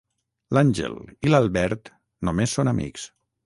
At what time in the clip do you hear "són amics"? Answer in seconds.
2.59-3.09